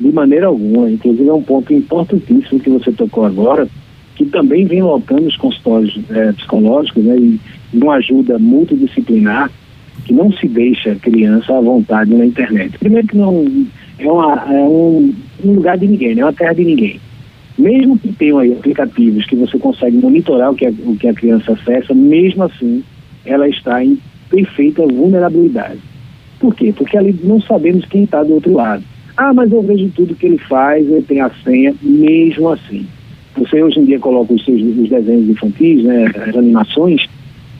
De 0.02 0.10
maneira 0.12 0.48
alguma. 0.48 0.90
Inclusive 0.90 1.28
é 1.28 1.32
um 1.32 1.42
ponto 1.42 1.72
importantíssimo 1.72 2.58
que 2.58 2.68
você 2.68 2.90
tocou 2.90 3.24
agora, 3.24 3.68
que 4.16 4.26
também 4.26 4.66
vem 4.66 4.82
lotando 4.82 5.26
os 5.26 5.36
consultórios 5.36 5.96
é, 6.10 6.32
psicológicos 6.32 7.04
né, 7.04 7.16
e 7.16 7.40
uma 7.72 7.94
ajuda 7.94 8.36
multidisciplinar 8.36 9.48
que 10.04 10.12
não 10.12 10.32
se 10.32 10.48
deixa 10.48 10.96
criança 10.96 11.56
à 11.56 11.60
vontade 11.60 12.12
na 12.12 12.26
internet. 12.26 12.76
Primeiro 12.78 13.06
que 13.06 13.16
não 13.16 13.46
é, 13.96 14.10
uma, 14.10 14.44
é 14.52 14.62
um, 14.64 15.14
um, 15.44 15.52
lugar 15.52 15.78
de 15.78 15.86
ninguém, 15.86 16.16
né, 16.16 16.22
é 16.22 16.24
uma 16.24 16.32
terra 16.32 16.52
de 16.52 16.64
ninguém. 16.64 17.00
Mesmo 17.56 17.96
que 17.96 18.12
tenham 18.12 18.38
aí 18.38 18.52
aplicativos 18.52 19.24
que 19.26 19.36
você 19.36 19.56
consegue 19.56 19.96
monitorar 19.98 20.50
o 20.50 20.54
que, 20.56 20.66
a, 20.66 20.70
o 20.84 20.96
que 20.96 21.06
a 21.06 21.14
criança 21.14 21.52
acessa, 21.52 21.94
mesmo 21.94 22.42
assim 22.42 22.82
ela 23.24 23.48
está 23.48 23.84
em 23.84 23.96
perfeita 24.28 24.84
vulnerabilidade. 24.84 25.78
Por 26.40 26.56
quê? 26.56 26.74
Porque 26.76 26.98
ali 26.98 27.16
não 27.22 27.40
sabemos 27.40 27.84
quem 27.84 28.02
está 28.02 28.24
do 28.24 28.34
outro 28.34 28.52
lado. 28.52 28.82
Ah, 29.22 29.32
mas 29.32 29.52
eu 29.52 29.62
vejo 29.62 29.88
tudo 29.94 30.16
que 30.16 30.26
ele 30.26 30.38
faz, 30.38 30.84
ele 30.84 31.02
tem 31.02 31.20
a 31.20 31.30
senha, 31.44 31.72
mesmo 31.80 32.48
assim. 32.48 32.84
Você 33.36 33.62
hoje 33.62 33.78
em 33.78 33.84
dia 33.84 34.00
coloca 34.00 34.34
os 34.34 34.44
seus 34.44 34.60
os 34.60 34.88
desenhos 34.88 35.28
infantis, 35.28 35.84
né, 35.84 36.10
as 36.26 36.36
animações, 36.36 37.08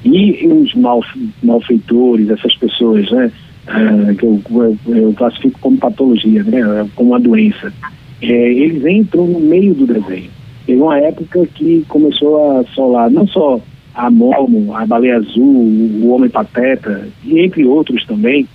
e 0.05 0.45
os 0.49 0.75
mal, 0.75 1.01
malfeitores, 1.41 2.29
essas 2.31 2.57
pessoas, 2.57 3.09
né, 3.13 3.31
uh, 3.69 4.15
que 4.17 4.25
eu, 4.27 4.41
eu, 4.51 4.77
eu, 4.89 5.13
classifico 5.13 5.57
como 5.61 5.79
patologia, 5.79 6.43
né, 6.43 6.89
como 6.97 7.11
uma 7.11 7.21
doença, 7.21 7.73
é, 8.21 8.53
eles 8.53 8.85
entram 8.85 9.29
no 9.29 9.39
meio 9.39 9.73
do 9.73 9.87
desenho. 9.87 10.31
Teve 10.67 10.81
uma 10.81 10.99
época 10.99 11.47
que 11.55 11.85
começou 11.87 12.59
a 12.59 12.65
solar 12.75 13.09
não 13.09 13.27
só 13.29 13.61
a 13.95 14.11
Momo, 14.11 14.75
a 14.75 14.85
Baleia 14.85 15.19
Azul, 15.19 15.45
o 15.45 16.09
Homem 16.09 16.29
Pateta, 16.29 17.07
e 17.25 17.39
entre 17.39 17.65
outros 17.65 18.05
também, 18.05 18.49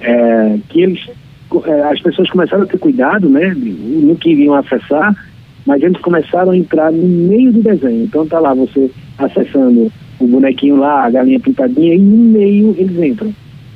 é, 0.00 0.58
que 0.68 0.82
eles 0.82 1.04
as 1.90 2.00
pessoas 2.00 2.30
começaram 2.30 2.64
a 2.64 2.66
ter 2.66 2.78
cuidado, 2.78 3.28
né, 3.28 3.54
no 3.54 4.16
que 4.16 4.30
iriam 4.30 4.54
acessar, 4.54 5.14
mas 5.66 5.82
eles 5.82 6.00
começaram 6.00 6.50
a 6.50 6.56
entrar 6.56 6.92
no 6.92 7.02
meio 7.02 7.52
do 7.52 7.62
desenho. 7.62 8.04
Então 8.04 8.26
tá 8.26 8.38
lá 8.40 8.54
você 8.54 8.90
acessando 9.18 9.92
o 10.18 10.26
bonequinho 10.26 10.76
lá, 10.76 11.04
a 11.04 11.10
galinha 11.10 11.40
pintadinha, 11.40 11.94
e 11.94 11.98
no 11.98 12.16
meio 12.16 12.74
eles 12.78 12.96
entram. 13.02 13.34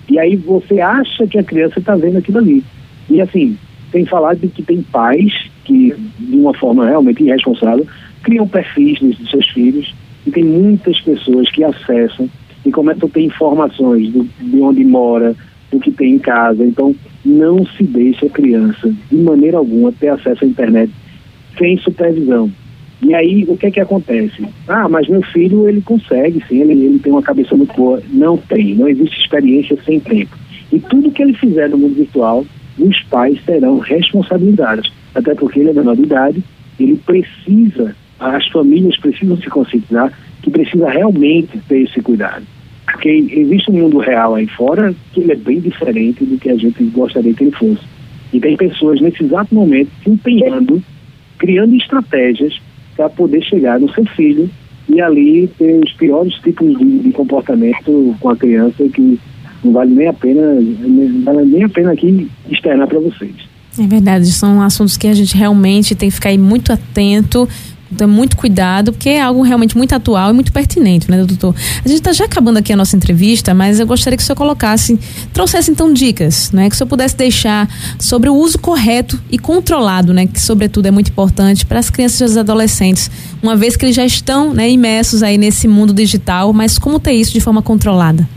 E 0.08 0.18
aí 0.18 0.36
você 0.36 0.80
acha 0.80 1.26
que 1.26 1.38
a 1.38 1.44
criança 1.44 1.78
está 1.78 1.96
vendo 1.96 2.18
aquilo 2.18 2.38
ali. 2.38 2.62
E 3.10 3.20
assim, 3.20 3.56
tem 3.92 4.04
falado 4.04 4.38
de 4.38 4.48
que 4.48 4.62
tem 4.62 4.82
pais 4.82 5.32
que, 5.64 5.94
de 6.18 6.36
uma 6.36 6.54
forma 6.54 6.86
realmente 6.86 7.22
irresponsável, 7.22 7.86
criam 8.22 8.46
perfis 8.46 8.98
dos 9.00 9.30
seus 9.30 9.48
filhos, 9.50 9.94
e 10.26 10.30
tem 10.30 10.44
muitas 10.44 11.00
pessoas 11.00 11.48
que 11.50 11.62
acessam 11.62 12.28
e 12.64 12.72
começam 12.72 13.08
a 13.08 13.12
ter 13.12 13.22
informações 13.22 14.10
do, 14.10 14.24
de 14.24 14.60
onde 14.60 14.84
mora, 14.84 15.34
do 15.70 15.80
que 15.80 15.90
tem 15.90 16.14
em 16.14 16.18
casa. 16.18 16.64
Então, 16.64 16.94
não 17.24 17.66
se 17.66 17.82
deixe 17.82 18.26
a 18.26 18.30
criança, 18.30 18.92
de 19.10 19.16
maneira 19.16 19.58
alguma, 19.58 19.92
ter 19.92 20.08
acesso 20.08 20.44
à 20.44 20.48
internet 20.48 20.92
sem 21.58 21.78
supervisão. 21.78 22.50
E 23.02 23.14
aí, 23.14 23.44
o 23.48 23.56
que 23.56 23.66
é 23.66 23.70
que 23.70 23.80
acontece? 23.80 24.46
Ah, 24.66 24.88
mas 24.88 25.08
meu 25.08 25.22
filho, 25.22 25.68
ele 25.68 25.82
consegue, 25.82 26.42
sim, 26.48 26.60
ele, 26.60 26.72
ele 26.72 26.98
tem 26.98 27.12
uma 27.12 27.22
cabeça 27.22 27.54
muito 27.54 27.74
boa. 27.74 28.02
Não 28.10 28.36
tem, 28.36 28.74
não 28.74 28.88
existe 28.88 29.20
experiência 29.20 29.76
sem 29.84 30.00
tempo. 30.00 30.36
E 30.72 30.78
tudo 30.78 31.10
que 31.10 31.22
ele 31.22 31.34
fizer 31.34 31.68
no 31.68 31.78
mundo 31.78 31.94
virtual, 31.94 32.44
os 32.78 33.02
pais 33.04 33.38
terão 33.44 33.78
responsabilidades. 33.78 34.90
Até 35.14 35.34
porque 35.34 35.60
ele 35.60 35.70
é 35.70 35.72
menor 35.72 35.96
de 35.96 36.02
idade, 36.02 36.44
ele 36.80 36.96
precisa, 36.96 37.94
as 38.18 38.46
famílias 38.48 38.98
precisam 38.98 39.36
se 39.36 39.48
conscientizar 39.48 40.12
que 40.42 40.50
precisa 40.50 40.88
realmente 40.88 41.58
ter 41.68 41.82
esse 41.82 42.00
cuidado. 42.00 42.44
Porque 42.96 43.10
existe 43.10 43.70
um 43.70 43.74
mundo 43.74 43.98
real 43.98 44.36
aí 44.36 44.46
fora 44.46 44.94
que 45.12 45.20
ele 45.20 45.32
é 45.32 45.36
bem 45.36 45.60
diferente 45.60 46.24
do 46.24 46.38
que 46.38 46.48
a 46.48 46.56
gente 46.56 46.82
gostaria 46.84 47.34
que 47.34 47.44
ele 47.44 47.50
fosse. 47.50 47.82
E 48.32 48.40
tem 48.40 48.56
pessoas 48.56 49.02
nesse 49.02 49.22
exato 49.22 49.54
momento 49.54 49.90
se 50.02 50.08
empenhando, 50.08 50.82
criando 51.36 51.76
estratégias 51.76 52.58
para 52.96 53.10
poder 53.10 53.42
chegar 53.42 53.78
no 53.78 53.92
seu 53.92 54.06
filho 54.06 54.48
e 54.88 54.98
ali 54.98 55.46
ter 55.58 55.78
os 55.84 55.92
piores 55.92 56.32
tipos 56.36 56.78
de, 56.78 57.00
de, 57.00 57.10
comportamento 57.10 58.16
com 58.18 58.30
a 58.30 58.36
criança 58.36 58.88
que 58.88 59.20
não 59.62 59.72
vale 59.72 59.94
nem 59.94 60.08
a 60.08 60.14
pena, 60.14 60.54
não 60.54 61.22
vale 61.22 61.44
nem 61.44 61.64
a 61.64 61.68
pena 61.68 61.92
aqui 61.92 62.30
externar 62.48 62.88
para 62.88 62.98
vocês. 62.98 63.34
É 63.78 63.86
verdade, 63.86 64.24
são 64.32 64.62
assuntos 64.62 64.96
que 64.96 65.06
a 65.06 65.12
gente 65.12 65.36
realmente 65.36 65.94
tem 65.94 66.08
que 66.08 66.14
ficar 66.14 66.36
muito 66.38 66.72
atento, 66.72 67.46
então, 67.90 68.08
muito 68.08 68.36
cuidado, 68.36 68.92
porque 68.92 69.10
é 69.10 69.20
algo 69.20 69.42
realmente 69.42 69.76
muito 69.76 69.94
atual 69.94 70.30
e 70.30 70.32
muito 70.32 70.52
pertinente, 70.52 71.08
né, 71.08 71.24
doutor? 71.24 71.54
A 71.84 71.88
gente 71.88 71.98
está 71.98 72.12
já 72.12 72.24
acabando 72.24 72.58
aqui 72.58 72.72
a 72.72 72.76
nossa 72.76 72.96
entrevista, 72.96 73.54
mas 73.54 73.78
eu 73.78 73.86
gostaria 73.86 74.16
que 74.16 74.22
o 74.22 74.26
senhor 74.26 74.36
colocasse, 74.36 74.98
trouxesse 75.32 75.70
então 75.70 75.92
dicas, 75.92 76.50
né? 76.50 76.68
Que 76.68 76.74
o 76.74 76.78
senhor 76.78 76.88
pudesse 76.88 77.16
deixar 77.16 77.68
sobre 77.98 78.28
o 78.28 78.34
uso 78.34 78.58
correto 78.58 79.20
e 79.30 79.38
controlado, 79.38 80.12
né? 80.12 80.26
Que, 80.26 80.40
sobretudo, 80.40 80.86
é 80.86 80.90
muito 80.90 81.10
importante 81.10 81.64
para 81.64 81.78
as 81.78 81.88
crianças 81.88 82.20
e 82.20 82.24
os 82.24 82.36
adolescentes, 82.36 83.10
uma 83.40 83.54
vez 83.54 83.76
que 83.76 83.84
eles 83.84 83.94
já 83.94 84.04
estão 84.04 84.52
né, 84.52 84.68
imersos 84.68 85.22
aí 85.22 85.38
nesse 85.38 85.68
mundo 85.68 85.94
digital, 85.94 86.52
mas 86.52 86.78
como 86.78 86.98
ter 86.98 87.12
isso 87.12 87.32
de 87.32 87.40
forma 87.40 87.62
controlada? 87.62 88.28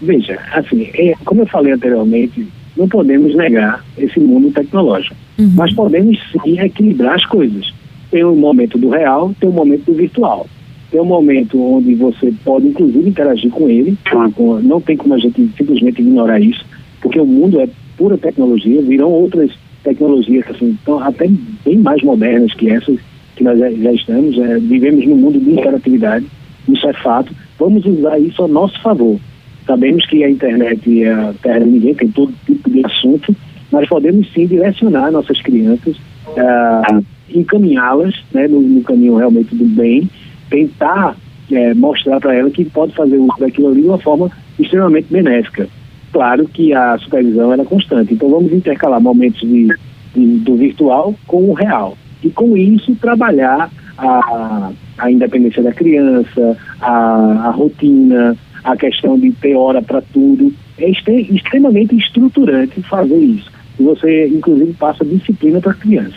Veja, 0.00 0.38
assim, 0.52 0.88
é, 0.94 1.14
como 1.24 1.42
eu 1.42 1.46
falei 1.46 1.72
anteriormente, 1.72 2.46
não 2.76 2.88
podemos 2.88 3.34
negar 3.34 3.84
esse 3.98 4.18
mundo 4.20 4.50
tecnológico. 4.52 5.16
Uhum. 5.40 5.52
Mas 5.56 5.72
podemos 5.72 6.18
sim 6.44 6.60
equilibrar 6.60 7.14
as 7.14 7.24
coisas. 7.24 7.72
Tem 8.10 8.22
o 8.22 8.36
momento 8.36 8.76
do 8.76 8.90
real, 8.90 9.34
tem 9.40 9.48
o 9.48 9.52
momento 9.52 9.86
do 9.86 9.94
virtual. 9.94 10.46
Tem 10.90 11.00
um 11.00 11.04
momento 11.04 11.58
onde 11.60 11.94
você 11.94 12.32
pode, 12.44 12.66
inclusive, 12.66 13.08
interagir 13.08 13.50
com 13.50 13.68
ele. 13.68 13.96
Com, 14.34 14.60
não 14.60 14.80
tem 14.80 14.96
como 14.96 15.14
a 15.14 15.18
gente 15.18 15.48
simplesmente 15.56 16.02
ignorar 16.02 16.40
isso, 16.40 16.64
porque 17.00 17.18
o 17.18 17.26
mundo 17.26 17.60
é 17.60 17.68
pura 17.96 18.18
tecnologia, 18.18 18.82
virão 18.82 19.10
outras 19.10 19.50
tecnologias 19.82 20.44
assim, 20.50 20.76
tão, 20.84 20.98
até 20.98 21.28
bem 21.64 21.78
mais 21.78 22.02
modernas 22.02 22.52
que 22.54 22.68
essas 22.68 22.98
que 23.36 23.44
nós 23.44 23.58
já 23.58 23.92
estamos. 23.92 24.36
É, 24.38 24.58
vivemos 24.58 25.06
num 25.06 25.16
mundo 25.16 25.40
de 25.40 25.52
interatividade, 25.52 26.26
isso 26.68 26.86
é 26.86 26.92
fato. 26.92 27.34
Vamos 27.58 27.84
usar 27.86 28.18
isso 28.18 28.44
a 28.44 28.48
nosso 28.48 28.78
favor. 28.82 29.18
Sabemos 29.66 30.04
que 30.06 30.24
a 30.24 30.30
internet 30.30 31.02
é 31.02 31.12
a 31.12 31.32
terra 31.40 31.60
de 31.60 31.70
ninguém, 31.70 31.94
tem 31.94 32.08
todo 32.08 32.32
tipo 32.44 32.68
de 32.68 32.84
assunto, 32.84 33.34
mas 33.70 33.88
podemos 33.88 34.30
sim 34.32 34.46
direcionar 34.46 35.10
nossas 35.10 35.40
crianças, 35.40 35.96
uh, 36.26 37.04
encaminhá-las 37.32 38.14
né, 38.32 38.48
no, 38.48 38.60
no, 38.60 38.82
caminho 38.82 39.16
realmente 39.16 39.54
do 39.54 39.64
bem, 39.64 40.08
tentar 40.48 41.16
é, 41.50 41.74
mostrar 41.74 42.20
para 42.20 42.34
ela 42.34 42.50
que 42.50 42.64
pode 42.64 42.94
fazer 42.94 43.16
uso 43.16 43.38
daquilo 43.38 43.68
ali 43.68 43.82
de 43.82 43.88
uma 43.88 43.98
forma 43.98 44.30
extremamente 44.58 45.06
benéfica. 45.10 45.68
Claro 46.12 46.46
que 46.48 46.72
a 46.72 46.98
supervisão 46.98 47.52
é 47.52 47.64
constante, 47.64 48.14
então 48.14 48.28
vamos 48.28 48.52
intercalar 48.52 49.00
momentos 49.00 49.40
de, 49.40 49.68
de, 50.14 50.26
do 50.38 50.56
virtual 50.56 51.14
com 51.26 51.50
o 51.50 51.52
real. 51.52 51.96
E 52.22 52.30
com 52.30 52.56
isso 52.56 52.94
trabalhar 52.96 53.70
a, 53.96 54.72
a 54.98 55.10
independência 55.10 55.62
da 55.62 55.72
criança, 55.72 56.56
a, 56.80 57.48
a 57.48 57.50
rotina, 57.50 58.36
a 58.64 58.76
questão 58.76 59.18
de 59.18 59.32
ter 59.32 59.54
hora 59.54 59.80
para 59.80 60.02
tudo. 60.02 60.52
É 60.78 60.90
extremamente 60.90 61.96
estruturante 61.96 62.82
fazer 62.82 63.18
isso. 63.18 63.50
E 63.78 63.82
você, 63.82 64.26
inclusive, 64.28 64.72
passa 64.74 65.04
disciplina 65.04 65.60
para 65.60 65.72
a 65.72 65.74
criança. 65.74 66.16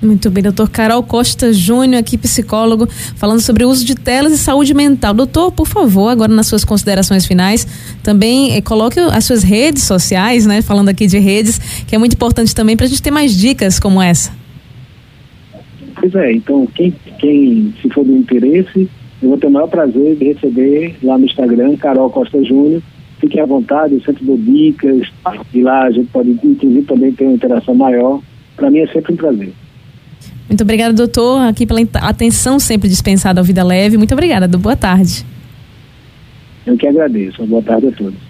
Muito 0.00 0.30
bem, 0.30 0.42
doutor 0.42 0.68
Carol 0.68 1.02
Costa 1.02 1.52
Júnior, 1.54 2.00
aqui 2.00 2.18
psicólogo, 2.18 2.86
falando 3.16 3.40
sobre 3.40 3.64
o 3.64 3.68
uso 3.68 3.84
de 3.84 3.94
telas 3.94 4.32
e 4.32 4.38
saúde 4.38 4.74
mental. 4.74 5.14
Doutor, 5.14 5.50
por 5.50 5.66
favor, 5.66 6.08
agora 6.08 6.30
nas 6.30 6.46
suas 6.46 6.64
considerações 6.64 7.24
finais, 7.24 7.66
também 8.02 8.54
eh, 8.54 8.60
coloque 8.60 9.00
as 9.00 9.24
suas 9.24 9.42
redes 9.42 9.84
sociais, 9.84 10.44
né? 10.44 10.60
Falando 10.60 10.90
aqui 10.90 11.06
de 11.06 11.18
redes, 11.18 11.58
que 11.86 11.94
é 11.94 11.98
muito 11.98 12.12
importante 12.12 12.54
também 12.54 12.76
para 12.76 12.84
a 12.84 12.88
gente 12.88 13.02
ter 13.02 13.10
mais 13.10 13.34
dicas 13.34 13.80
como 13.80 14.02
essa. 14.02 14.30
Pois 15.98 16.14
é, 16.14 16.32
então 16.34 16.66
quem, 16.74 16.94
quem 17.18 17.74
se 17.80 17.88
for 17.88 18.04
do 18.04 18.14
interesse, 18.14 18.88
eu 19.22 19.30
vou 19.30 19.38
ter 19.38 19.46
o 19.46 19.50
maior 19.50 19.66
prazer 19.66 20.14
de 20.14 20.26
receber 20.26 20.94
lá 21.02 21.16
no 21.16 21.24
Instagram, 21.24 21.74
Carol 21.76 22.10
Costa 22.10 22.44
Júnior. 22.44 22.82
Fiquem 23.18 23.40
à 23.40 23.46
vontade, 23.46 23.94
eu 23.94 24.00
sempre 24.02 24.24
dou 24.24 24.36
dicas, 24.36 25.08
e 25.52 25.62
lá 25.62 25.84
a 25.84 25.90
gente 25.90 26.08
pode, 26.08 26.30
inclusive, 26.30 26.82
também 26.82 27.12
ter 27.12 27.24
uma 27.24 27.34
interação 27.34 27.74
maior. 27.74 28.20
Para 28.56 28.70
mim 28.70 28.80
é 28.80 28.86
sempre 28.88 29.14
um 29.14 29.16
prazer. 29.16 29.52
Muito 30.48 30.62
obrigada, 30.62 30.94
doutor, 30.94 31.40
aqui 31.40 31.66
pela 31.66 31.80
atenção 32.02 32.58
sempre 32.58 32.88
dispensada 32.88 33.40
ao 33.40 33.44
Vida 33.44 33.64
Leve. 33.64 33.96
Muito 33.96 34.12
obrigada, 34.12 34.46
boa 34.46 34.76
tarde. 34.76 35.24
Eu 36.66 36.76
que 36.76 36.86
agradeço. 36.86 37.44
Boa 37.46 37.62
tarde 37.62 37.88
a 37.88 37.92
todos. 37.92 38.25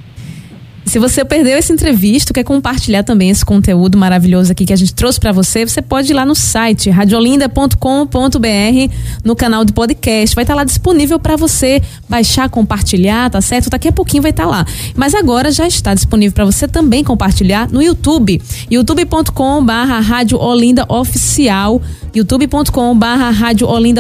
Se 0.87 1.01
você 1.01 1.25
perdeu 1.25 1.59
essa 1.59 1.73
entrevista, 1.73 2.33
quer 2.33 2.45
compartilhar 2.45 3.03
também 3.03 3.29
esse 3.29 3.45
conteúdo 3.45 3.99
maravilhoso 3.99 4.53
aqui 4.53 4.65
que 4.65 4.73
a 4.73 4.77
gente 4.77 4.95
trouxe 4.95 5.19
para 5.19 5.33
você, 5.33 5.67
você 5.67 5.83
pode 5.83 6.13
ir 6.13 6.15
lá 6.15 6.25
no 6.25 6.37
site 6.37 6.91
radiolinda.com.br, 6.91 8.95
no 9.25 9.35
canal 9.35 9.65
do 9.65 9.73
podcast. 9.73 10.37
Vai 10.37 10.45
estar 10.45 10.55
tá 10.55 10.59
lá 10.59 10.65
disponível 10.65 11.19
para 11.19 11.35
você 11.35 11.83
baixar, 12.09 12.49
compartilhar, 12.49 13.29
tá 13.31 13.41
certo? 13.41 13.69
Daqui 13.69 13.89
a 13.89 13.93
pouquinho 13.93 14.23
vai 14.23 14.31
estar 14.31 14.45
tá 14.45 14.49
lá. 14.49 14.65
Mas 14.95 15.13
agora 15.13 15.51
já 15.51 15.67
está 15.67 15.93
disponível 15.93 16.33
para 16.33 16.45
você 16.45 16.69
também 16.69 17.03
compartilhar 17.03 17.69
no 17.69 17.83
YouTube, 17.83 18.41
youtube.com/barra 18.71 20.01
Olinda 20.39 20.87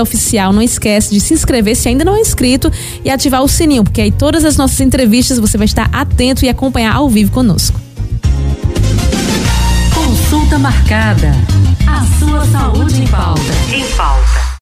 Oficial. 0.02 0.52
Não 0.52 0.62
esquece 0.62 1.12
de 1.12 1.20
se 1.20 1.34
inscrever 1.34 1.76
se 1.76 1.88
ainda 1.88 2.04
não 2.04 2.16
é 2.16 2.20
inscrito 2.20 2.70
e 3.04 3.10
ativar 3.10 3.42
o 3.42 3.48
sininho, 3.48 3.82
porque 3.82 4.00
aí 4.00 4.12
todas 4.12 4.44
as 4.44 4.56
nossas 4.56 4.80
entrevistas 4.80 5.38
você 5.38 5.58
vai 5.58 5.64
estar 5.64 5.90
atento 5.92 6.44
e 6.44 6.48
acompanhar 6.76 6.96
ao 6.96 7.08
vivo 7.08 7.32
conosco. 7.32 7.80
Consulta 9.94 10.58
marcada. 10.58 11.32
A 11.86 12.04
sua 12.18 12.44
saúde 12.46 13.02
em 13.02 13.06
pauta. 13.06 13.40
Em 13.72 13.84
pauta. 13.96 14.45